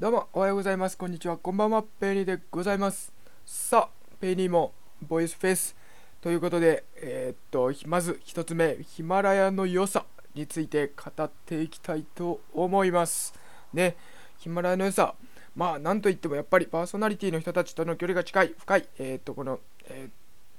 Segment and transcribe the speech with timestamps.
[0.00, 0.96] どうもおはようございます。
[0.96, 1.36] こんにちは。
[1.36, 1.82] こんばんは。
[1.82, 3.12] ペイニーでございます。
[3.44, 4.72] さあペイニーも
[5.06, 5.76] ボイスフェイス
[6.22, 13.34] ということでえー、っとまず1つ目ヒマラヤの良さについて語っていきたいと思います。
[13.74, 13.94] ね。
[14.38, 15.14] ヒマラヤの良さ
[15.54, 18.88] まあなんといってもやっぱりパーソナリティの人たちとの距離が近い深い。
[18.98, 20.08] えー、っとこの、え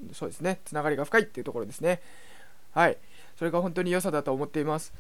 [0.06, 0.60] ー、そうですね。
[0.66, 2.00] つながりが深いっていうところですね。
[2.74, 2.98] はい。
[3.40, 4.94] それが本当に良さだと思っています。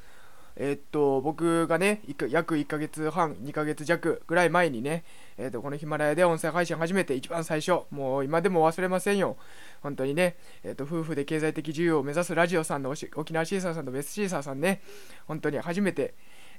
[0.55, 5.03] えー、っと、僕がね、約1ヶ月半、2ヶ月弱ぐらい前にね、
[5.37, 9.37] えー、っと、このヒマラヤで音声配信始めて一番最初、もう今でも忘れませんよ。
[9.81, 14.81] 本当にね、え、っと、夫婦で経済的自由を目指すラジオさんの沖縄シーサーさんとベスシーサーさんね、
[15.27, 16.13] 本当に初めて、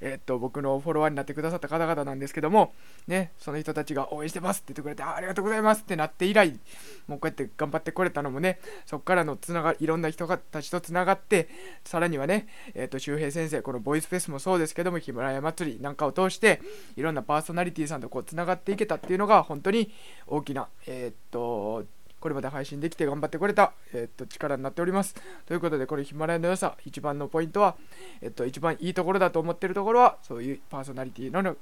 [0.05, 2.75] えー、っと、僕のフォロワーになってくださった方々なんですけども、
[3.07, 6.59] ね、その人たちが応援してますって言ってくれて、ありがとうございますってなって以来、
[7.07, 11.49] もうこうやって頑張ってこれたのもね、そこからのつながいろんな人たちとつながって、
[11.85, 16.61] さらにはね、えっ、と、周平先生、このボイスフェスもそうですけども、ヒマラヤ祭りなんかを通して、
[16.97, 19.93] いろんなパーソナリティさんとこうつながっていけたっていうのが、本当に
[20.27, 21.85] 大きな、えっ、と、
[22.23, 25.15] これまで配信できて頑張ってこれた、えっと、力になっております。
[25.45, 27.75] ということで、これヒマラヤの良さ、一番のポイントは、
[28.21, 31.57] えっと、一番いいところだと思ってるところは、そういうパーソナリティの、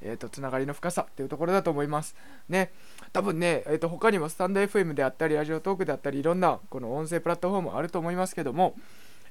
[0.00, 2.14] えっと、つながりの深さっていうところだと思います。
[2.48, 2.70] ね、
[3.12, 8.76] 多分ね、えっと、他にもスタンド FM であったり、ラジオトークであったり、いろんなこの音声プラットフォームあると思いますけども、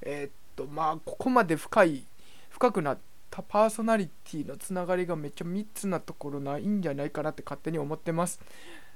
[0.02, 2.04] えっと、まあ、ここまで深い、
[2.50, 8.40] 深くなってたパーソナリティのつながりがめっちゃ密なところないんじゃないかなって勝手に思ってます。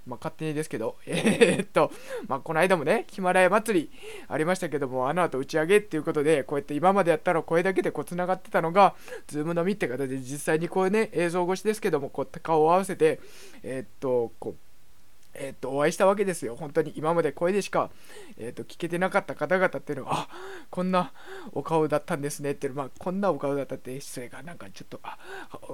[0.05, 1.91] まあ、勝手にですけど、 えー、っと、
[2.27, 3.91] まあ、この間もね、ヒマラヤ祭り
[4.27, 8.93] ありましたけども、あの後打ち上げっていうことで、こうやって今までやったら声だけでこう繋がってたのが、
[9.25, 13.19] ズームのみって形で実際にこうね、映像越しですけども、こう顔を合わせて、
[13.63, 14.66] えー、っと、こう、
[15.37, 16.55] え、っとお会いしたわけですよ。
[16.55, 17.89] 本当に今まで声でしか、
[18.37, 20.27] え、っと聞けてなかった方々っていうのは、あ
[20.69, 21.13] こんな
[21.53, 25.17] お顔だったんですねっていう、まあ、こんなお顔だったって失礼がなんかちょっと、あ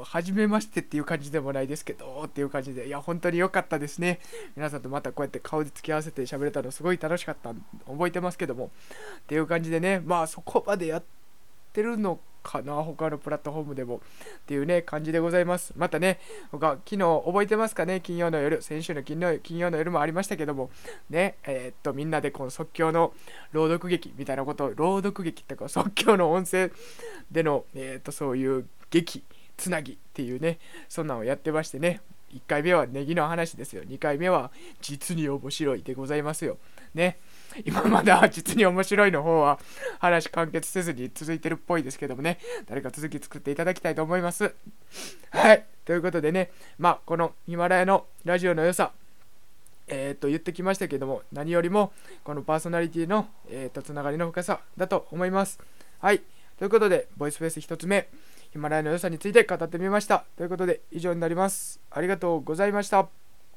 [0.03, 4.19] 初めましてっていう感じでもないですけど、っていう感じで、いや、本当に良かったですね。
[4.55, 7.53] 皆さんとまたこうやって顔で付き合わせて喋れたのすごい楽しかった、
[7.85, 8.71] 覚えてますけども、
[9.19, 11.22] っていう感じでね、まあそこまでやって
[11.73, 13.99] てるのかな他のプラットフォームでもっ
[14.45, 15.73] ていうね感じでございます。
[15.75, 16.19] またね
[16.51, 18.01] 他昨日覚えてますかね？
[18.01, 20.69] 金曜の夜先週の金曜金曜の夜もありましたけども。
[21.09, 23.13] ねえー、っとみんなでこの即興の
[23.53, 26.71] 朗読劇みたいなことを朗読劇ってか即興の音声
[27.31, 29.23] でのえー、っとそういう劇
[29.57, 30.59] つなぎっていうね
[30.89, 32.01] そんなんをやってましてね。
[32.33, 33.83] 1回目はネギの話ですよ。
[33.83, 34.51] 2回目は
[34.81, 36.57] 実に面白いでございますよ。
[36.95, 37.19] ね。
[37.65, 39.59] 今まだ実に面白いの方は
[39.99, 44.53] 話完結せずに続いてるっぽいですけどもね、誰か続き作っていただきたいと思います。
[45.31, 45.65] はい。
[45.85, 48.91] ということでね、まあ、このヒマラヤのラジオの良さ、
[49.87, 51.93] えー、っと言ってきましたけども、何よりも
[52.23, 55.59] このパーソナリティの、えー、とつながりの深さだと思います。
[55.99, 56.21] はい。
[56.57, 58.09] ということで、ボイスフェイス1つ目、
[58.51, 60.25] ヒマラヤの良さについて語ってみました。
[60.37, 61.79] ということで、以上になります。
[61.91, 63.22] ありがとうございました。